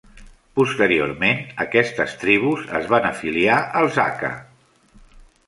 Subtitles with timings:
[0.59, 4.35] Posteriorment, aquestes tribus es van afiliar als aka.